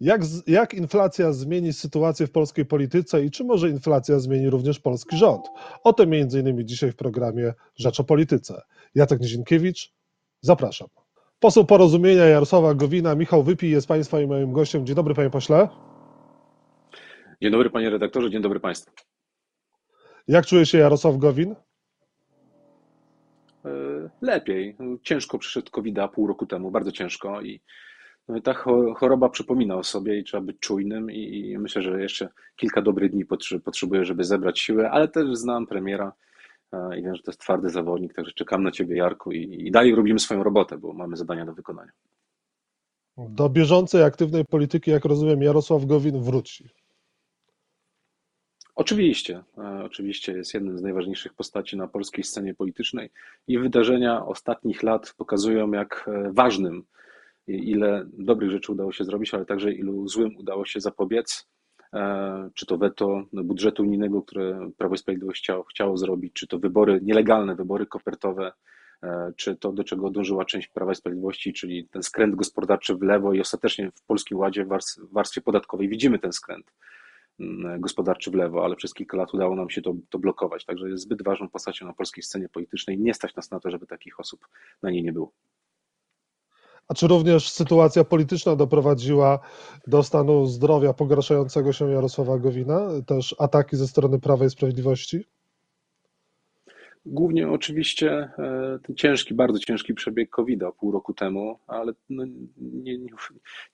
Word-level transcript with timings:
Jak, 0.00 0.20
jak 0.46 0.74
inflacja 0.74 1.32
zmieni 1.32 1.72
sytuację 1.72 2.26
w 2.26 2.32
polskiej 2.32 2.66
polityce 2.66 3.24
i 3.24 3.30
czy 3.30 3.44
może 3.44 3.68
inflacja 3.68 4.18
zmieni 4.18 4.50
również 4.50 4.78
polski 4.78 5.16
rząd? 5.16 5.48
O 5.84 5.92
tym 5.92 6.10
między 6.10 6.40
innymi 6.40 6.64
dzisiaj 6.64 6.92
w 6.92 6.96
programie 6.96 7.54
Rzecz 7.76 8.00
o 8.00 8.04
Polityce. 8.04 8.62
Jacek 8.94 9.20
Nizinkiewicz, 9.20 9.92
zapraszam. 10.40 10.88
Poseł 11.40 11.64
Porozumienia 11.64 12.24
Jarosława 12.24 12.74
Gowina, 12.74 13.14
Michał 13.14 13.42
Wypij 13.42 13.70
jest 13.70 13.88
Państwa 13.88 14.20
i 14.20 14.26
moim 14.26 14.52
gościem. 14.52 14.86
Dzień 14.86 14.96
dobry 14.96 15.14
Panie 15.14 15.30
Pośle. 15.30 15.68
Dzień 17.42 17.52
dobry 17.52 17.70
Panie 17.70 17.90
Redaktorze, 17.90 18.30
dzień 18.30 18.42
dobry 18.42 18.60
Państwu. 18.60 18.92
Jak 20.28 20.46
czuje 20.46 20.66
się 20.66 20.78
Jarosław 20.78 21.16
Gowin? 21.16 21.54
E, 23.64 23.70
lepiej. 24.20 24.76
Ciężko 25.02 25.38
przyszedł 25.38 25.70
covid 25.70 25.96
pół 26.14 26.26
roku 26.26 26.46
temu, 26.46 26.70
bardzo 26.70 26.92
ciężko 26.92 27.40
i 27.40 27.60
no 28.28 28.40
ta 28.40 28.54
choroba 28.96 29.28
przypomina 29.28 29.76
o 29.76 29.84
sobie 29.84 30.18
i 30.18 30.24
trzeba 30.24 30.42
być 30.42 30.58
czujnym 30.58 31.10
i 31.10 31.56
myślę, 31.58 31.82
że 31.82 32.02
jeszcze 32.02 32.28
kilka 32.56 32.82
dobrych 32.82 33.10
dni 33.10 33.24
potrzebuję, 33.64 34.04
żeby 34.04 34.24
zebrać 34.24 34.60
siłę, 34.60 34.90
ale 34.90 35.08
też 35.08 35.36
znam 35.36 35.66
premiera 35.66 36.12
e, 36.72 36.98
i 36.98 37.02
wiem, 37.02 37.16
że 37.16 37.22
to 37.22 37.30
jest 37.30 37.40
twardy 37.40 37.68
zawodnik, 37.68 38.14
także 38.14 38.32
czekam 38.32 38.62
na 38.62 38.70
Ciebie 38.70 38.96
Jarku 38.96 39.32
i, 39.32 39.66
i 39.66 39.70
dalej 39.70 39.94
robimy 39.94 40.18
swoją 40.18 40.42
robotę, 40.42 40.78
bo 40.78 40.92
mamy 40.92 41.16
zadania 41.16 41.44
do 41.44 41.54
wykonania. 41.54 41.92
Do 43.16 43.48
bieżącej, 43.48 44.02
aktywnej 44.02 44.44
polityki, 44.44 44.90
jak 44.90 45.04
rozumiem, 45.04 45.42
Jarosław 45.42 45.84
Gowin 45.84 46.22
wróci. 46.22 46.68
Oczywiście, 48.74 49.42
e, 49.58 49.84
oczywiście 49.84 50.32
jest 50.32 50.54
jednym 50.54 50.78
z 50.78 50.82
najważniejszych 50.82 51.34
postaci 51.34 51.76
na 51.76 51.88
polskiej 51.88 52.24
scenie 52.24 52.54
politycznej 52.54 53.10
i 53.48 53.58
wydarzenia 53.58 54.26
ostatnich 54.26 54.82
lat 54.82 55.14
pokazują, 55.16 55.72
jak 55.72 56.08
e, 56.08 56.32
ważnym, 56.32 56.84
ile 57.56 58.06
dobrych 58.12 58.50
rzeczy 58.50 58.72
udało 58.72 58.92
się 58.92 59.04
zrobić, 59.04 59.34
ale 59.34 59.46
także 59.46 59.72
ilu 59.72 60.08
złym 60.08 60.36
udało 60.36 60.64
się 60.64 60.80
zapobiec. 60.80 61.48
E, 61.92 62.50
czy 62.54 62.66
to 62.66 62.78
weto 62.78 63.22
budżetu 63.32 63.82
unijnego, 63.82 64.22
które 64.22 64.70
Prawo 64.76 64.94
i 64.94 64.98
Sprawiedliwość 64.98 65.42
chciało, 65.42 65.64
chciało 65.64 65.96
zrobić, 65.96 66.32
czy 66.32 66.46
to 66.46 66.58
wybory, 66.58 67.00
nielegalne 67.02 67.54
wybory 67.54 67.86
kopertowe, 67.86 68.52
czy 69.36 69.56
to 69.56 69.72
do 69.72 69.84
czego 69.84 70.10
dążyła 70.10 70.44
część 70.44 70.68
Prawa 70.68 70.92
i 70.92 70.94
Sprawiedliwości, 70.94 71.52
czyli 71.52 71.88
ten 71.88 72.02
skręt 72.02 72.34
gospodarczy 72.34 72.94
w 72.94 73.02
lewo 73.02 73.32
i 73.32 73.40
ostatecznie 73.40 73.90
w 73.94 74.02
Polskim 74.02 74.38
Ładzie 74.38 74.64
w 74.64 74.68
warstwie 75.12 75.40
podatkowej 75.40 75.88
widzimy 75.88 76.18
ten 76.18 76.32
skręt. 76.32 76.72
Mm, 77.40 77.80
gospodarczy 77.80 78.30
w 78.30 78.34
lewo, 78.34 78.64
ale 78.64 78.76
przez 78.76 78.94
kilka 78.94 79.16
lat 79.16 79.34
udało 79.34 79.56
nam 79.56 79.70
się 79.70 79.82
to, 79.82 79.94
to 80.10 80.18
blokować. 80.18 80.64
Także 80.64 80.90
jest 80.90 81.02
zbyt 81.02 81.22
ważną 81.22 81.48
postacią 81.48 81.86
na 81.86 81.92
polskiej 81.92 82.22
scenie 82.22 82.48
politycznej. 82.48 82.98
Nie 82.98 83.14
stać 83.14 83.34
nas 83.34 83.50
na 83.50 83.60
to, 83.60 83.70
żeby 83.70 83.86
takich 83.86 84.20
osób 84.20 84.48
na 84.82 84.90
niej 84.90 85.02
nie 85.02 85.12
było. 85.12 85.32
A 86.90 86.94
czy 86.94 87.06
również 87.06 87.50
sytuacja 87.50 88.04
polityczna 88.04 88.56
doprowadziła 88.56 89.38
do 89.86 90.02
stanu 90.02 90.46
zdrowia 90.46 90.92
pogarszającego 90.92 91.72
się 91.72 91.90
Jarosława 91.90 92.38
Gowina? 92.38 92.88
Też 93.06 93.34
ataki 93.38 93.76
ze 93.76 93.88
strony 93.88 94.20
Prawa 94.20 94.44
i 94.44 94.50
Sprawiedliwości? 94.50 95.24
Głównie 97.06 97.48
oczywiście 97.48 98.10
e, 98.12 98.78
ten 98.86 98.96
ciężki, 98.96 99.34
bardzo 99.34 99.58
ciężki 99.58 99.94
przebieg 99.94 100.30
covid 100.30 100.60
pół 100.80 100.92
roku 100.92 101.14
temu, 101.14 101.58
ale 101.66 101.92
no 102.08 102.24
nie, 102.56 102.98
nie, 102.98 103.08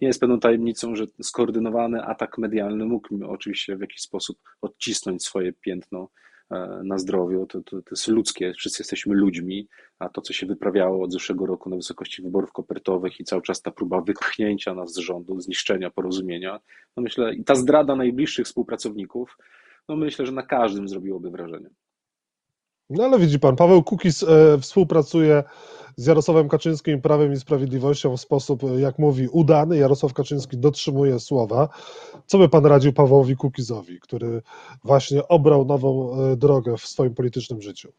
jest 0.01 0.21
pewną 0.21 0.41
tajemnicą, 0.41 0.97
że 0.97 1.07
skoordynowany 1.23 2.03
atak 2.03 2.39
medialny 2.39 2.85
mógł 2.85 3.09
oczywiście 3.29 3.77
w 3.77 3.81
jakiś 3.81 4.01
sposób 4.01 4.39
odcisnąć 4.63 5.25
swoje 5.25 5.53
piętno 5.53 6.09
na 6.85 6.99
zdrowiu. 6.99 7.47
To, 7.47 7.61
to, 7.61 7.71
to 7.71 7.91
jest 7.91 8.09
ludzkie, 8.09 8.53
wszyscy 8.53 8.83
jesteśmy 8.83 9.15
ludźmi, 9.15 9.69
a 9.99 10.09
to, 10.09 10.21
co 10.21 10.33
się 10.33 10.47
wyprawiało 10.47 11.05
od 11.05 11.13
zeszłego 11.13 11.47
roku 11.47 11.71
na 11.71 11.77
wysokości 11.77 12.23
wyborów 12.23 12.53
kopertowych 12.53 13.21
i 13.21 13.25
cały 13.25 13.43
czas 13.43 13.63
ta 13.63 13.71
próba 13.71 14.01
wypchnięcia 14.01 14.75
nas 14.75 14.93
z 14.93 14.99
rządu, 14.99 15.41
zniszczenia 15.41 15.91
porozumienia, 15.91 16.61
no 16.97 17.03
myślę, 17.03 17.35
i 17.35 17.45
ta 17.45 17.55
zdrada 17.55 17.97
najbliższych 17.97 18.47
współpracowników, 18.47 19.39
no 19.89 19.97
myślę, 19.97 20.27
że 20.27 20.33
na 20.33 20.43
każdym 20.43 20.89
zrobiłoby 20.89 21.31
wrażenie. 21.31 21.69
No 22.91 23.05
ale 23.05 23.19
widzi 23.19 23.41
pan, 23.41 23.57
Paweł 23.57 23.83
Kukis 23.83 24.23
e, 24.23 24.59
współpracuje 24.61 25.43
z 25.97 26.07
Jarosławem 26.07 26.49
Kaczyńskim 26.49 27.01
Prawem 27.01 27.33
i 27.33 27.37
Sprawiedliwością 27.37 28.17
w 28.17 28.21
sposób, 28.21 28.65
e, 28.65 28.81
jak 28.81 28.99
mówi, 28.99 29.29
udany. 29.29 29.77
Jarosław 29.77 30.13
Kaczyński 30.13 30.59
dotrzymuje 30.59 31.21
słowa. 31.21 31.69
Co 32.27 32.39
by 32.39 32.49
pan 32.49 32.67
radził 32.67 32.93
Pawłowi 32.93 33.37
Kukizowi, 33.37 34.01
który 34.01 34.43
właśnie 34.85 35.29
obrał 35.29 35.65
nową 35.65 36.21
e, 36.21 36.37
drogę 36.37 36.77
w 36.77 36.87
swoim 36.87 37.15
politycznym 37.15 37.63
życiu? 37.63 37.93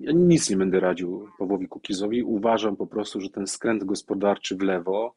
Ja 0.00 0.12
nic 0.12 0.50
nie 0.50 0.56
będę 0.56 0.80
radził 0.80 1.28
Pawłowi 1.38 1.68
Kukizowi. 1.68 2.22
Uważam 2.22 2.76
po 2.76 2.86
prostu, 2.86 3.20
że 3.20 3.30
ten 3.30 3.46
skręt 3.46 3.84
gospodarczy 3.84 4.56
w 4.56 4.62
lewo 4.62 5.14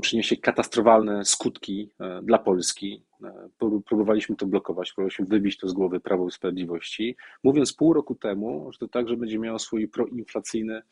przyniesie 0.00 0.36
katastrofalne 0.36 1.24
skutki 1.24 1.90
e, 2.00 2.22
dla 2.22 2.38
Polski. 2.38 3.04
E, 3.24 3.48
próbowaliśmy 3.86 4.36
to 4.36 4.46
blokować, 4.46 4.92
próbowaliśmy 4.92 5.26
wybić 5.26 5.56
to 5.56 5.68
z 5.68 5.72
głowy 5.72 6.00
Prawo 6.00 6.28
i 6.28 6.30
Sprawiedliwości, 6.30 7.16
mówiąc 7.44 7.72
pół 7.72 7.92
roku 7.92 8.14
temu, 8.14 8.72
że 8.72 8.78
to 8.78 8.88
także 8.88 9.16
będzie 9.16 9.38
miało 9.38 9.58
swój 9.58 9.88
proinflacyjny 9.88 10.82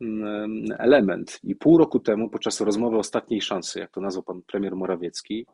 mm, 0.00 0.64
element. 0.78 1.40
I 1.44 1.56
pół 1.56 1.78
roku 1.78 2.00
temu, 2.00 2.30
podczas 2.30 2.60
rozmowy 2.60 2.96
ostatniej 2.96 3.40
szansy, 3.40 3.78
jak 3.78 3.90
to 3.90 4.00
nazwał 4.00 4.22
pan 4.22 4.42
premier 4.42 4.76
Morawiecki, 4.76 5.46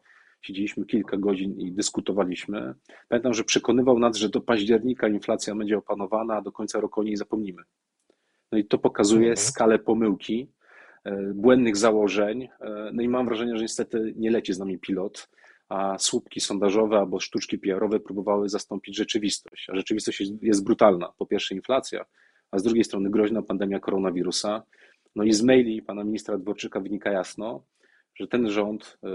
siedzieliśmy 0.43 0.87
kilka 0.87 1.16
godzin 1.16 1.60
i 1.60 1.72
dyskutowaliśmy. 1.72 2.75
Pamiętam, 3.09 3.34
że 3.34 3.44
przekonywał 3.44 3.99
nas, 3.99 4.16
że 4.16 4.28
do 4.28 4.41
października 4.41 5.09
inflacja 5.09 5.54
będzie 5.54 5.78
opanowana, 5.78 6.34
a 6.34 6.43
do 6.43 6.53
końca 6.53 6.81
roku 6.81 7.00
o 7.00 7.04
niej 7.04 7.16
zapomnimy. 7.16 7.62
No 8.53 8.59
i 8.59 8.64
to 8.64 8.78
pokazuje 8.78 9.31
mhm. 9.31 9.37
skalę 9.37 9.78
pomyłki, 9.78 10.49
błędnych 11.35 11.77
założeń. 11.77 12.43
E, 12.43 12.91
no 12.93 13.03
i 13.03 13.09
mam 13.09 13.27
wrażenie, 13.27 13.57
że 13.57 13.63
niestety 13.63 14.15
nie 14.17 14.31
leci 14.31 14.53
z 14.53 14.59
nami 14.59 14.79
pilot, 14.79 15.29
a 15.69 15.99
słupki 15.99 16.41
sondażowe 16.41 16.99
albo 16.99 17.21
sztuczki 17.21 17.59
PR-owe 17.59 18.01
próbowały 18.01 18.49
zastąpić 18.49 18.97
rzeczywistość. 18.97 19.71
A 19.71 19.77
rzeczywistość 19.77 20.21
jest, 20.21 20.33
jest 20.43 20.65
brutalna. 20.65 21.12
Po 21.19 21.27
pierwsze 21.27 21.55
inflacja, 21.55 22.05
a 22.51 22.59
z 22.59 22.62
drugiej 22.62 22.85
strony 22.85 23.11
groźna 23.11 23.43
pandemia 23.43 23.81
koronawirusa. 23.81 24.62
No 25.17 25.25
i 25.25 25.33
z 25.33 25.43
maili 25.43 25.83
pana 25.83 26.05
ministra 26.05 26.39
Dworczyka 26.39 26.81
wynika 26.81 27.11
jasno, 27.11 27.65
że 28.15 28.27
ten 28.27 28.51
rząd 28.51 28.99
e, 29.05 29.09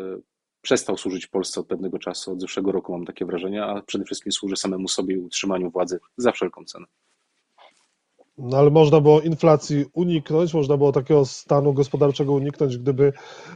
przestał 0.62 0.98
służyć 0.98 1.28
Polsce 1.28 1.62
od 1.62 1.68
pewnego 1.68 2.00
czasu, 2.00 2.32
od 2.32 2.42
zeszłego 2.42 2.72
roku 2.72 2.92
mam 2.92 3.06
takie 3.06 3.26
wrażenie, 3.26 3.64
a 3.64 3.82
przede 3.82 4.06
wszystkim 4.06 4.32
służy 4.32 4.56
samemu 4.56 4.88
sobie 4.88 5.16
i 5.16 5.18
utrzymaniu 5.18 5.72
władzy 5.72 6.00
za 6.18 6.32
wszelką 6.32 6.66
cenę. 6.66 6.86
No 8.38 8.58
ale 8.58 8.70
można 8.70 9.02
było 9.02 9.22
inflacji 9.22 9.86
uniknąć, 9.94 10.54
można 10.54 10.78
było 10.78 10.92
takiego 10.92 11.26
stanu 11.26 11.74
gospodarczego 11.74 12.34
uniknąć, 12.34 12.78
gdyby 12.78 13.14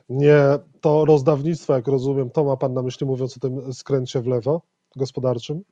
nie 0.10 0.40
to 0.82 1.06
rozdawnictwo, 1.06 1.74
jak 1.74 1.88
rozumiem, 1.88 2.30
to 2.30 2.44
ma 2.44 2.58
Pan 2.58 2.74
na 2.74 2.82
myśli 2.82 3.08
mówiąc 3.08 3.38
o 3.38 3.40
tym 3.40 3.74
skręcie 3.74 4.22
w 4.22 4.28
lewo 4.28 4.62
gospodarczym? 4.96 5.64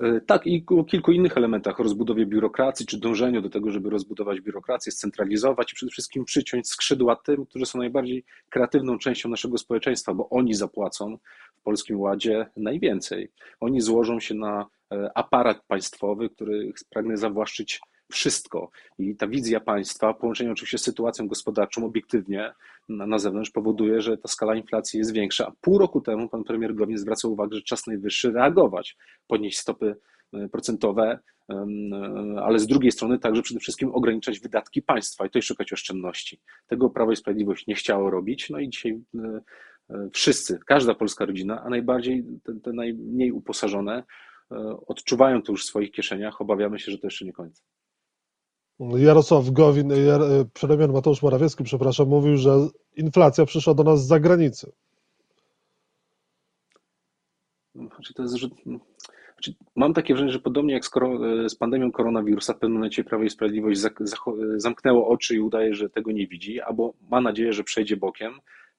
E, 0.00 0.20
tak, 0.20 0.46
i 0.46 0.64
o 0.68 0.84
kilku 0.84 1.12
innych 1.12 1.36
elementach, 1.36 1.78
rozbudowie 1.78 2.26
biurokracji, 2.26 2.86
czy 2.86 3.00
dążeniu 3.00 3.42
do 3.42 3.50
tego, 3.50 3.70
żeby 3.70 3.90
rozbudować 3.90 4.40
biurokrację, 4.40 4.92
scentralizować 4.92 5.72
i 5.72 5.74
przede 5.74 5.90
wszystkim 5.90 6.24
przyciąć 6.24 6.68
skrzydła 6.68 7.16
tym, 7.16 7.46
którzy 7.46 7.66
są 7.66 7.78
najbardziej 7.78 8.24
kreatywną 8.48 8.98
częścią 8.98 9.28
naszego 9.28 9.58
społeczeństwa, 9.58 10.14
bo 10.14 10.28
oni 10.28 10.54
zapłacą 10.54 11.18
w 11.56 11.62
Polskim 11.62 12.00
Ładzie 12.00 12.46
najwięcej. 12.56 13.28
Oni 13.60 13.80
złożą 13.80 14.20
się 14.20 14.34
na 14.34 14.66
e, 14.92 15.10
aparat 15.14 15.64
państwowy, 15.66 16.30
który 16.30 16.72
pragnę 16.90 17.16
zawłaszczyć 17.16 17.80
wszystko. 18.10 18.70
I 18.98 19.16
ta 19.16 19.28
wizja 19.28 19.60
państwa, 19.60 20.14
połączenie 20.14 20.52
oczywiście 20.52 20.78
z 20.78 20.82
sytuacją 20.82 21.28
gospodarczą 21.28 21.84
obiektywnie 21.84 22.52
na, 22.88 23.06
na 23.06 23.18
zewnątrz 23.18 23.50
powoduje, 23.50 24.00
że 24.00 24.18
ta 24.18 24.28
skala 24.28 24.54
inflacji 24.54 24.98
jest 24.98 25.12
większa. 25.12 25.52
Pół 25.60 25.78
roku 25.78 26.00
temu 26.00 26.28
pan 26.28 26.44
premier 26.44 26.74
Gowin 26.74 26.98
zwracał 26.98 27.32
uwagę, 27.32 27.56
że 27.56 27.62
czas 27.62 27.86
najwyższy 27.86 28.32
reagować, 28.32 28.96
podnieść 29.26 29.58
stopy 29.58 29.96
e, 30.32 30.48
procentowe, 30.48 31.18
e, 31.50 31.66
ale 32.42 32.58
z 32.58 32.66
drugiej 32.66 32.92
strony 32.92 33.18
także 33.18 33.42
przede 33.42 33.60
wszystkim 33.60 33.94
ograniczać 33.94 34.40
wydatki 34.40 34.82
państwa 34.82 35.24
i 35.24 35.28
tutaj 35.28 35.42
szukać 35.42 35.72
oszczędności. 35.72 36.40
Tego 36.66 36.90
Prawo 36.90 37.12
i 37.12 37.16
Sprawiedliwość 37.16 37.66
nie 37.66 37.74
chciało 37.74 38.10
robić, 38.10 38.50
no 38.50 38.58
i 38.58 38.68
dzisiaj 38.68 39.00
e, 39.14 39.40
wszyscy, 40.12 40.58
każda 40.66 40.94
polska 40.94 41.24
rodzina, 41.24 41.62
a 41.62 41.68
najbardziej 41.68 42.24
te, 42.44 42.60
te 42.60 42.72
najmniej 42.72 43.32
uposażone, 43.32 44.02
odczuwają 44.86 45.42
to 45.42 45.52
już 45.52 45.62
w 45.62 45.66
swoich 45.66 45.90
kieszeniach. 45.90 46.40
Obawiamy 46.40 46.78
się, 46.78 46.92
że 46.92 46.98
to 46.98 47.06
jeszcze 47.06 47.24
nie 47.24 47.32
koniec. 47.32 47.62
Jarosław 48.80 49.50
Gowin, 49.50 49.92
premier 50.52 50.92
Mateusz 50.92 51.22
Morawiecki, 51.22 51.64
przepraszam, 51.64 52.08
mówił, 52.08 52.36
że 52.36 52.50
inflacja 52.96 53.46
przyszła 53.46 53.74
do 53.74 53.84
nas 53.84 54.04
z 54.04 54.06
zagranicy. 54.06 54.72
Znaczy 57.74 58.14
to 58.14 58.22
jest, 58.22 58.34
że, 58.34 58.48
znaczy 59.34 59.54
mam 59.76 59.94
takie 59.94 60.14
wrażenie, 60.14 60.32
że 60.32 60.38
podobnie 60.38 60.74
jak 60.74 60.84
z, 60.84 60.90
z 61.48 61.54
pandemią 61.54 61.92
koronawirusa, 61.92 62.52
w 62.52 62.58
pewnym 62.58 62.78
momencie 62.78 63.04
Prawo 63.04 63.24
i 63.24 63.30
Sprawiedliwość 63.30 63.80
zamknęło 64.56 65.08
oczy 65.08 65.34
i 65.34 65.40
udaje, 65.40 65.74
że 65.74 65.90
tego 65.90 66.12
nie 66.12 66.26
widzi, 66.26 66.60
albo 66.60 66.94
ma 67.10 67.20
nadzieję, 67.20 67.52
że 67.52 67.64
przejdzie 67.64 67.96
bokiem. 67.96 68.32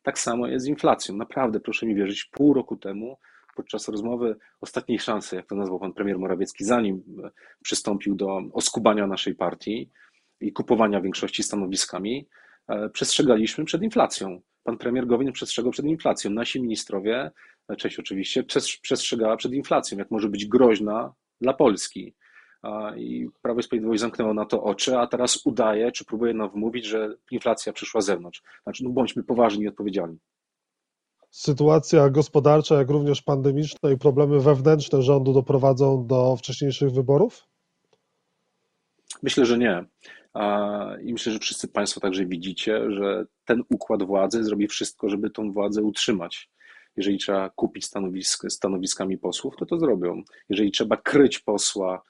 Tak 0.03 0.19
samo 0.19 0.47
jest 0.47 0.65
z 0.65 0.69
inflacją. 0.69 1.15
Naprawdę, 1.15 1.59
proszę 1.59 1.85
mi 1.85 1.95
wierzyć, 1.95 2.25
pół 2.25 2.53
roku 2.53 2.77
temu 2.77 3.17
podczas 3.57 3.87
rozmowy 3.87 4.35
ostatniej 4.61 4.99
szansy, 4.99 5.35
jak 5.35 5.45
to 5.45 5.55
nazwał 5.55 5.79
pan 5.79 5.93
premier 5.93 6.19
Morawiecki, 6.19 6.63
zanim 6.63 7.03
e, 7.23 7.29
przystąpił 7.61 8.15
do 8.15 8.41
oskubania 8.53 9.07
naszej 9.07 9.35
partii 9.35 9.89
i 10.41 10.53
kupowania 10.53 11.01
większości 11.01 11.43
stanowiskami, 11.43 12.27
e, 12.67 12.89
przestrzegaliśmy 12.89 13.65
przed 13.65 13.81
inflacją. 13.81 14.41
pan 14.63 14.77
premier 14.77 15.07
Gowin 15.07 15.31
przestrzegał 15.31 15.71
przed 15.71 15.85
inflacją. 15.85 16.31
Nasi 16.31 16.61
ministrowie, 16.61 17.31
część 17.77 17.99
oczywiście, 17.99 18.43
przestrzegała 18.81 19.37
przed 19.37 19.53
inflacją, 19.53 19.97
jak 19.97 20.11
może 20.11 20.29
być 20.29 20.45
groźna 20.45 21.13
dla 21.41 21.53
Polski. 21.53 22.15
I 22.97 23.27
Prawo 23.41 23.59
i 23.59 23.63
Sprawiedliwość 23.63 24.01
zamknęło 24.01 24.33
na 24.33 24.45
to 24.45 24.63
oczy, 24.63 24.97
a 24.97 25.07
teraz 25.07 25.45
udaje, 25.45 25.91
czy 25.91 26.05
próbuje 26.05 26.33
nam 26.33 26.49
wmówić, 26.49 26.85
że 26.85 27.15
inflacja 27.31 27.73
przyszła 27.73 28.01
z 28.01 28.05
zewnątrz. 28.05 28.43
Znaczy, 28.63 28.83
no 28.83 28.89
bądźmy 28.89 29.23
poważni 29.23 29.63
i 29.63 29.67
odpowiedzialni. 29.67 30.17
Sytuacja 31.37 32.09
gospodarcza, 32.09 32.75
jak 32.75 32.89
również 32.89 33.21
pandemiczna 33.21 33.91
i 33.91 33.97
problemy 33.97 34.39
wewnętrzne 34.39 35.01
rządu 35.01 35.33
doprowadzą 35.33 36.07
do 36.07 36.35
wcześniejszych 36.35 36.91
wyborów? 36.91 37.47
Myślę, 39.23 39.45
że 39.45 39.57
nie. 39.57 39.85
I 41.03 41.13
myślę, 41.13 41.31
że 41.31 41.39
wszyscy 41.39 41.67
Państwo 41.67 41.99
także 41.99 42.25
widzicie, 42.25 42.91
że 42.91 43.25
ten 43.45 43.63
układ 43.69 44.03
władzy 44.03 44.43
zrobi 44.43 44.67
wszystko, 44.67 45.09
żeby 45.09 45.29
tą 45.29 45.51
władzę 45.51 45.83
utrzymać. 45.83 46.49
Jeżeli 46.95 47.17
trzeba 47.17 47.49
kupić 47.49 47.85
stanowisk, 47.85 48.45
stanowiskami 48.49 49.17
posłów, 49.17 49.55
to 49.57 49.65
to 49.65 49.79
zrobią. 49.79 50.23
Jeżeli 50.49 50.71
trzeba 50.71 50.97
kryć 50.97 51.39
posła, 51.39 52.03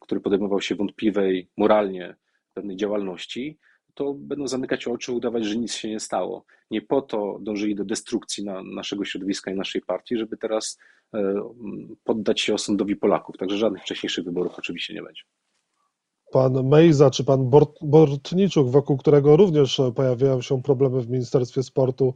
który 0.00 0.20
podejmował 0.20 0.60
się 0.60 0.74
wątpliwej 0.74 1.48
moralnie 1.56 2.16
pewnej 2.52 2.76
działalności, 2.76 3.58
to 3.94 4.14
będą 4.14 4.48
zamykać 4.48 4.86
oczy, 4.86 5.12
udawać, 5.12 5.44
że 5.44 5.56
nic 5.56 5.74
się 5.74 5.90
nie 5.90 6.00
stało. 6.00 6.44
Nie 6.70 6.82
po 6.82 7.02
to 7.02 7.38
dążyli 7.40 7.74
do 7.74 7.84
destrukcji 7.84 8.44
na 8.44 8.62
naszego 8.62 9.04
środowiska 9.04 9.50
i 9.50 9.54
naszej 9.54 9.82
partii, 9.82 10.16
żeby 10.16 10.36
teraz 10.36 10.78
e, 11.14 11.50
poddać 12.04 12.40
się 12.40 12.54
osądowi 12.54 12.96
Polaków. 12.96 13.36
Także 13.36 13.56
żadnych 13.56 13.82
wcześniejszych 13.82 14.24
wyborów 14.24 14.58
oczywiście 14.58 14.94
nie 14.94 15.02
będzie 15.02 15.22
pan 16.34 16.68
Mejza 16.68 17.10
czy 17.10 17.24
pan 17.24 17.50
Bortniczuk, 17.82 18.68
wokół 18.68 18.96
którego 18.96 19.36
również 19.36 19.80
pojawiają 19.96 20.40
się 20.40 20.62
problemy 20.62 21.00
w 21.00 21.10
Ministerstwie 21.10 21.62
Sportu, 21.62 22.14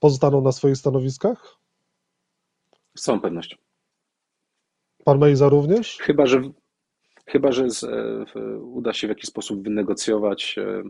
pozostaną 0.00 0.40
na 0.40 0.52
swoich 0.52 0.76
stanowiskach? 0.76 1.56
Z 2.96 3.02
całą 3.02 3.20
pewnością. 3.20 3.56
Pan 5.04 5.18
Mejza 5.18 5.48
również? 5.48 5.98
Chyba, 6.00 6.26
że, 6.26 6.42
chyba, 7.26 7.52
że 7.52 7.70
z, 7.70 7.84
e, 7.84 8.58
uda 8.58 8.92
się 8.92 9.06
w 9.06 9.10
jakiś 9.10 9.26
sposób 9.26 9.62
wynegocjować 9.64 10.58
e, 10.58 10.82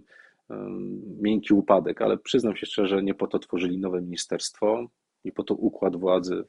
miękki 1.20 1.54
upadek, 1.54 2.02
ale 2.02 2.18
przyznam 2.18 2.56
się 2.56 2.66
szczerze, 2.66 3.02
nie 3.02 3.14
po 3.14 3.26
to 3.26 3.38
tworzyli 3.38 3.78
nowe 3.78 4.02
ministerstwo, 4.02 4.86
nie 5.24 5.32
po 5.32 5.42
to 5.42 5.54
układ 5.54 5.96
władzy 5.96 6.44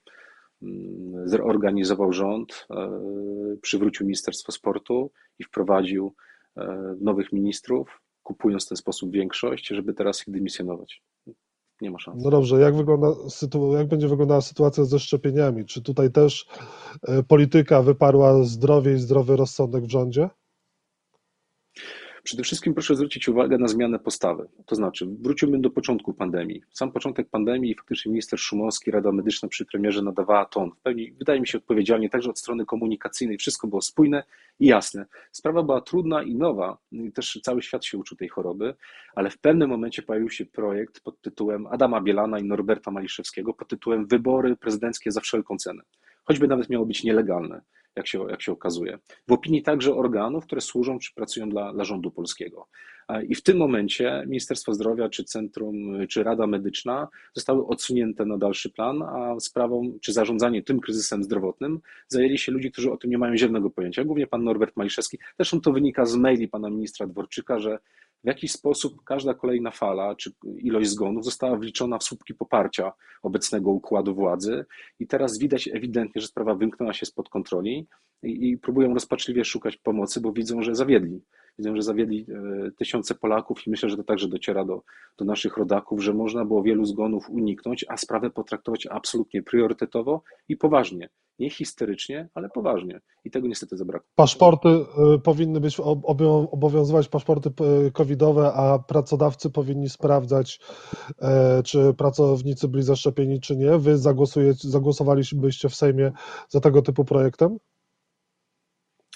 zorganizował 1.25 2.13
rząd, 2.13 2.67
e, 2.69 2.99
przywrócił 3.61 4.05
Ministerstwo 4.05 4.51
Sportu 4.51 5.11
i 5.39 5.43
wprowadził 5.43 6.15
e, 6.57 6.95
nowych 7.01 7.33
ministrów, 7.33 8.01
kupując 8.23 8.65
w 8.65 8.69
ten 8.69 8.77
sposób 8.77 9.11
większość, 9.11 9.67
żeby 9.67 9.93
teraz 9.93 10.27
ich 10.27 10.33
dymisjonować. 10.33 11.03
Nie 11.81 11.91
ma 11.91 11.99
szans. 11.99 12.23
No 12.23 12.29
dobrze, 12.29 12.59
jak, 12.59 12.75
wygląda, 12.75 13.07
jak 13.77 13.87
będzie 13.87 14.07
wyglądała 14.07 14.41
sytuacja 14.41 14.85
ze 14.85 14.99
szczepieniami? 14.99 15.65
Czy 15.65 15.81
tutaj 15.81 16.11
też 16.11 16.47
e, 17.07 17.23
polityka 17.23 17.81
wyparła 17.81 18.43
zdrowie 18.43 18.93
i 18.93 18.99
zdrowy 18.99 19.35
rozsądek 19.35 19.83
w 19.83 19.91
rządzie? 19.91 20.29
Przede 22.23 22.43
wszystkim 22.43 22.73
proszę 22.73 22.95
zwrócić 22.95 23.29
uwagę 23.29 23.57
na 23.57 23.67
zmianę 23.67 23.99
postawy. 23.99 24.47
To 24.65 24.75
znaczy, 24.75 25.07
wrócimy 25.21 25.59
do 25.59 25.69
początku 25.69 26.13
pandemii. 26.13 26.61
Sam 26.71 26.91
początek 26.91 27.29
pandemii, 27.29 27.75
faktycznie 27.75 28.11
minister 28.11 28.39
Szumowski, 28.39 28.91
Rada 28.91 29.11
Medyczna 29.11 29.49
przy 29.49 29.65
premierze 29.65 30.01
nadawała 30.01 30.45
ton. 30.45 30.71
W 30.71 30.81
pełni, 30.81 31.11
wydaje 31.11 31.39
mi 31.39 31.47
się, 31.47 31.57
odpowiedzialnie, 31.57 32.09
także 32.09 32.29
od 32.29 32.39
strony 32.39 32.65
komunikacyjnej. 32.65 33.37
Wszystko 33.37 33.67
było 33.67 33.81
spójne 33.81 34.23
i 34.59 34.65
jasne. 34.65 35.05
Sprawa 35.31 35.63
była 35.63 35.81
trudna 35.81 36.23
i 36.23 36.35
nowa, 36.35 36.77
i 36.91 37.11
też 37.11 37.39
cały 37.43 37.61
świat 37.61 37.85
się 37.85 37.97
uczył 37.97 38.17
tej 38.17 38.29
choroby, 38.29 38.75
ale 39.15 39.29
w 39.29 39.37
pewnym 39.37 39.69
momencie 39.69 40.01
pojawił 40.01 40.29
się 40.29 40.45
projekt 40.45 40.99
pod 40.99 41.21
tytułem 41.21 41.67
Adama 41.67 42.01
Bielana 42.01 42.39
i 42.39 42.43
Norberta 42.43 42.91
Maliszewskiego 42.91 43.53
pod 43.53 43.67
tytułem 43.67 44.07
Wybory 44.07 44.55
prezydenckie 44.55 45.11
za 45.11 45.21
wszelką 45.21 45.57
cenę. 45.57 45.83
Choćby 46.31 46.47
nawet 46.47 46.69
miało 46.69 46.85
być 46.85 47.03
nielegalne 47.03 47.61
jak 47.95 48.07
się, 48.07 48.25
jak 48.29 48.41
się 48.41 48.51
okazuje. 48.51 48.99
W 49.27 49.31
opinii 49.31 49.61
także 49.61 49.95
organów, 49.95 50.45
które 50.45 50.61
służą 50.61 50.99
czy 50.99 51.13
pracują 51.13 51.49
dla, 51.49 51.73
dla 51.73 51.83
rządu 51.83 52.11
polskiego. 52.11 52.67
I 53.27 53.35
w 53.35 53.43
tym 53.43 53.57
momencie 53.57 54.23
Ministerstwo 54.27 54.73
Zdrowia, 54.73 55.09
czy 55.09 55.23
Centrum, 55.23 56.07
czy 56.07 56.23
Rada 56.23 56.47
Medyczna 56.47 57.07
zostały 57.33 57.67
odsunięte 57.67 58.25
na 58.25 58.37
dalszy 58.37 58.69
plan, 58.69 59.01
a 59.01 59.39
sprawą, 59.39 59.97
czy 60.01 60.13
zarządzanie 60.13 60.63
tym 60.63 60.79
kryzysem 60.79 61.23
zdrowotnym 61.23 61.79
zajęli 62.07 62.37
się 62.37 62.51
ludzie, 62.51 62.71
którzy 62.71 62.91
o 62.91 62.97
tym 62.97 63.09
nie 63.09 63.17
mają 63.17 63.37
zielonego 63.37 63.69
pojęcia. 63.69 64.03
Głównie 64.03 64.27
pan 64.27 64.43
Norbert 64.43 64.77
Maliszewski. 64.77 65.17
Zresztą 65.39 65.61
to 65.61 65.71
wynika 65.71 66.05
z 66.05 66.15
maili 66.15 66.47
pana 66.47 66.69
ministra 66.69 67.07
Dworczyka, 67.07 67.59
że 67.59 67.79
w 68.23 68.27
jakiś 68.27 68.51
sposób 68.51 69.03
każda 69.03 69.33
kolejna 69.33 69.71
fala 69.71 70.15
czy 70.15 70.31
ilość 70.57 70.89
zgonów 70.89 71.25
została 71.25 71.57
wliczona 71.57 71.97
w 71.97 72.03
słupki 72.03 72.33
poparcia 72.33 72.91
obecnego 73.21 73.71
układu 73.71 74.15
władzy 74.15 74.65
i 74.99 75.07
teraz 75.07 75.37
widać 75.37 75.67
ewidentnie, 75.67 76.21
że 76.21 76.27
sprawa 76.27 76.55
wymknęła 76.55 76.93
się 76.93 77.05
spod 77.05 77.29
kontroli 77.29 77.87
i, 78.23 78.49
i 78.49 78.57
próbują 78.57 78.93
rozpaczliwie 78.93 79.45
szukać 79.45 79.77
pomocy, 79.77 80.21
bo 80.21 80.31
widzą, 80.31 80.61
że 80.61 80.75
zawiedli. 80.75 81.21
Widzą, 81.61 81.75
że 81.75 81.81
zawiedli 81.81 82.25
e, 82.29 82.71
tysiące 82.71 83.15
Polaków 83.15 83.67
i 83.67 83.69
myślę, 83.69 83.89
że 83.89 83.97
to 83.97 84.03
także 84.03 84.27
dociera 84.27 84.65
do, 84.65 84.81
do 85.17 85.25
naszych 85.25 85.57
rodaków, 85.57 86.03
że 86.03 86.13
można 86.13 86.45
było 86.45 86.63
wielu 86.63 86.85
zgonów 86.85 87.29
uniknąć, 87.29 87.85
a 87.87 87.97
sprawę 87.97 88.29
potraktować 88.29 88.87
absolutnie 88.91 89.43
priorytetowo 89.43 90.23
i 90.49 90.57
poważnie. 90.57 91.09
Nie 91.39 91.49
histerycznie, 91.49 92.29
ale 92.33 92.49
poważnie. 92.49 93.01
I 93.25 93.31
tego 93.31 93.47
niestety 93.47 93.77
zabrakło. 93.77 94.09
Paszporty 94.15 94.69
y, 94.69 95.19
powinny 95.19 95.59
być, 95.59 95.79
obowiązywać 96.51 97.07
paszporty 97.07 97.49
y, 97.87 97.91
covidowe, 97.91 98.53
a 98.53 98.79
pracodawcy 98.79 99.49
powinni 99.49 99.89
sprawdzać, 99.89 100.59
e, 101.21 101.63
czy 101.63 101.93
pracownicy 101.93 102.67
byli 102.67 102.83
zaszczepieni, 102.83 103.39
czy 103.39 103.57
nie. 103.57 103.77
Wy 103.77 103.97
zagłosowalibyście 104.55 105.69
w 105.69 105.75
Sejmie 105.75 106.11
za 106.49 106.59
tego 106.59 106.81
typu 106.81 107.05
projektem? 107.05 107.57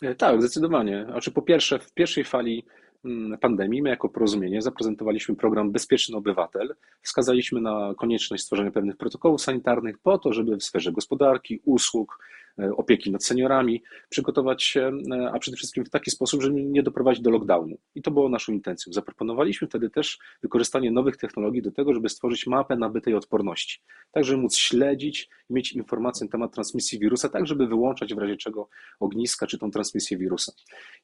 E, 0.01 0.15
tak, 0.15 0.41
zdecydowanie. 0.41 1.05
Znaczy, 1.09 1.31
po 1.31 1.41
pierwsze, 1.41 1.79
w 1.79 1.93
pierwszej 1.93 2.23
fali 2.23 2.65
mm, 3.05 3.37
pandemii 3.37 3.81
my 3.81 3.89
jako 3.89 4.09
porozumienie 4.09 4.61
zaprezentowaliśmy 4.61 5.35
program 5.35 5.71
Bezpieczny 5.71 6.17
Obywatel. 6.17 6.75
Wskazaliśmy 7.01 7.61
na 7.61 7.93
konieczność 7.97 8.43
stworzenia 8.43 8.71
pewnych 8.71 8.97
protokołów 8.97 9.41
sanitarnych 9.41 9.97
po 9.97 10.17
to, 10.17 10.33
żeby 10.33 10.57
w 10.57 10.63
sferze 10.63 10.91
gospodarki, 10.91 11.59
usług, 11.65 12.19
opieki 12.57 13.11
nad 13.11 13.23
seniorami, 13.23 13.83
przygotować 14.09 14.63
się, 14.63 14.91
e, 15.11 15.31
a 15.33 15.39
przede 15.39 15.57
wszystkim 15.57 15.85
w 15.85 15.89
taki 15.89 16.11
sposób, 16.11 16.41
żeby 16.41 16.63
nie 16.63 16.83
doprowadzić 16.83 17.23
do 17.23 17.29
lockdownu. 17.29 17.77
I 17.95 18.01
to 18.01 18.11
było 18.11 18.29
naszą 18.29 18.53
intencją. 18.53 18.93
Zaproponowaliśmy 18.93 19.67
wtedy 19.67 19.89
też 19.89 20.19
wykorzystanie 20.41 20.91
nowych 20.91 21.17
technologii 21.17 21.61
do 21.61 21.71
tego, 21.71 21.93
żeby 21.93 22.09
stworzyć 22.09 22.47
mapę 22.47 22.75
nabytej 22.75 23.13
odporności, 23.13 23.79
tak 24.11 24.23
żeby 24.23 24.41
móc 24.41 24.57
śledzić 24.57 25.29
i 25.49 25.53
mieć 25.53 25.73
informacje 25.73 26.25
na 26.25 26.31
temat 26.31 26.53
transmisji 26.53 26.99
wirusa, 26.99 27.29
tak 27.29 27.47
żeby 27.47 27.67
wyłączać 27.67 28.13
w 28.13 28.17
razie 28.17 28.37
czego 28.37 28.69
ogniska 28.99 29.47
czy 29.47 29.57
tą 29.57 29.71
transmisję 29.71 30.17
wirusa. 30.17 30.51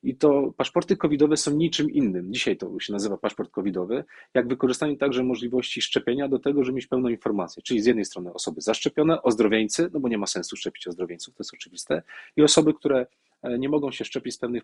I 0.03 0.15
to 0.15 0.53
paszporty 0.57 0.97
covidowe 0.97 1.37
są 1.37 1.51
niczym 1.51 1.91
innym. 1.91 2.33
Dzisiaj 2.33 2.57
to 2.57 2.79
się 2.79 2.93
nazywa 2.93 3.17
paszport 3.17 3.51
covidowy, 3.51 4.03
jak 4.33 4.47
wykorzystanie 4.47 4.97
także 4.97 5.23
możliwości 5.23 5.81
szczepienia 5.81 6.27
do 6.27 6.39
tego, 6.39 6.63
żeby 6.63 6.75
mieć 6.75 6.87
pełną 6.87 7.09
informację. 7.09 7.63
Czyli 7.63 7.81
z 7.81 7.85
jednej 7.85 8.05
strony 8.05 8.33
osoby 8.33 8.61
zaszczepione, 8.61 9.21
ozdrowieńcy, 9.21 9.89
no 9.93 9.99
bo 9.99 10.09
nie 10.09 10.17
ma 10.17 10.27
sensu 10.27 10.55
szczepić 10.55 10.87
ozdrowieńców, 10.87 11.35
to 11.41 11.43
jest 11.43 11.53
oczywiste, 11.53 12.01
i 12.37 12.43
osoby, 12.43 12.73
które 12.73 13.05
e, 13.43 13.59
nie 13.59 13.69
mogą 13.69 13.91
się 13.91 14.05
szczepić 14.05 14.33
z 14.33 14.37
pewnych 14.37 14.63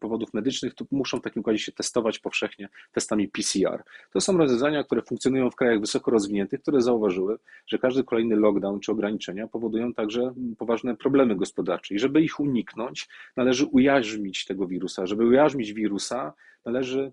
powodów 0.00 0.34
medycznych, 0.34 0.74
to 0.74 0.84
muszą 0.90 1.18
w 1.18 1.22
takim 1.22 1.40
układzie 1.40 1.58
się 1.58 1.72
testować 1.72 2.18
powszechnie 2.18 2.68
testami 2.92 3.28
PCR. 3.28 3.82
To 4.12 4.20
są 4.20 4.36
rozwiązania, 4.36 4.84
które 4.84 5.02
funkcjonują 5.02 5.50
w 5.50 5.56
krajach 5.56 5.80
wysoko 5.80 6.10
rozwiniętych, 6.10 6.62
które 6.62 6.80
zauważyły, 6.80 7.38
że 7.66 7.78
każdy 7.78 8.04
kolejny 8.04 8.36
lockdown 8.36 8.80
czy 8.80 8.92
ograniczenia 8.92 9.46
powodują 9.46 9.92
także 9.94 10.34
poważne 10.58 10.96
problemy 10.96 11.36
gospodarcze. 11.36 11.94
I 11.94 11.98
żeby 11.98 12.22
ich 12.22 12.40
uniknąć, 12.40 13.08
należy 13.36 13.66
ujarzmić 13.66 14.44
tego 14.44 14.66
wirusa. 14.66 15.06
Żeby 15.06 15.26
ujarzmić 15.26 15.72
wirusa, 15.72 16.32
należy 16.64 17.12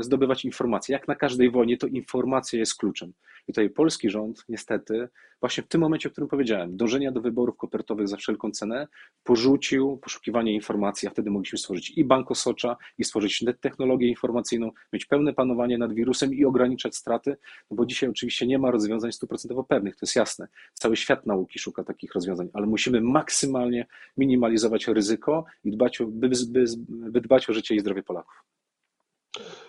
zdobywać 0.00 0.44
informacje. 0.44 0.92
Jak 0.92 1.08
na 1.08 1.14
każdej 1.14 1.50
wojnie, 1.50 1.76
to 1.76 1.86
informacja 1.86 2.58
jest 2.58 2.76
kluczem. 2.76 3.12
I 3.48 3.52
tutaj 3.52 3.70
polski 3.70 4.10
rząd, 4.10 4.44
niestety, 4.48 5.08
właśnie 5.40 5.62
w 5.62 5.68
tym 5.68 5.80
momencie, 5.80 6.08
o 6.08 6.12
którym 6.12 6.28
powiedziałem, 6.28 6.76
dążenia 6.76 7.12
do 7.12 7.20
wyborów 7.20 7.56
kopertowych 7.56 8.08
za 8.08 8.16
wszelką 8.16 8.50
cenę, 8.50 8.88
porzucił 9.24 9.96
poszukiwanie 9.96 10.52
informacji, 10.52 11.08
a 11.08 11.10
wtedy 11.10 11.30
mogliśmy 11.30 11.58
stworzyć 11.58 11.90
i 11.90 12.04
bank 12.04 12.30
Osocza, 12.30 12.76
i 12.98 13.04
stworzyć 13.04 13.44
technologię 13.60 14.08
informacyjną, 14.08 14.70
mieć 14.92 15.04
pełne 15.04 15.32
panowanie 15.32 15.78
nad 15.78 15.92
wirusem 15.94 16.34
i 16.34 16.44
ograniczać 16.44 16.96
straty, 16.96 17.36
no 17.70 17.76
bo 17.76 17.86
dzisiaj 17.86 18.08
oczywiście 18.08 18.46
nie 18.46 18.58
ma 18.58 18.70
rozwiązań 18.70 19.12
stuprocentowo 19.12 19.64
pewnych, 19.64 19.96
to 19.96 20.06
jest 20.06 20.16
jasne. 20.16 20.48
Cały 20.74 20.96
świat 20.96 21.26
nauki 21.26 21.58
szuka 21.58 21.84
takich 21.84 22.14
rozwiązań, 22.14 22.48
ale 22.52 22.66
musimy 22.66 23.00
maksymalnie 23.00 23.86
minimalizować 24.16 24.88
ryzyko 24.88 25.44
i 25.64 25.70
dbać 25.70 26.00
o, 26.00 26.06
by, 26.06 26.28
by, 26.48 26.64
by 26.88 27.20
dbać 27.20 27.50
o 27.50 27.52
życie 27.52 27.74
i 27.74 27.80
zdrowie 27.80 28.02
Polaków. 28.02 28.55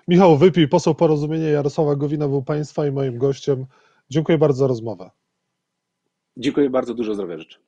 Michał 0.07 0.37
Wypij, 0.37 0.67
poseł 0.67 0.95
Porozumienia 0.95 1.49
Jarosława 1.49 1.95
Gowina 1.95 2.27
był 2.27 2.43
Państwa 2.43 2.87
i 2.87 2.91
moim 2.91 3.17
gościem. 3.17 3.65
Dziękuję 4.09 4.37
bardzo 4.37 4.59
za 4.59 4.67
rozmowę. 4.67 5.11
Dziękuję 6.37 6.69
bardzo, 6.69 6.93
dużo 6.93 7.13
zdrowia 7.13 7.37
życzę. 7.37 7.59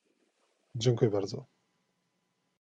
Dziękuję 0.75 1.11
bardzo. 1.11 1.45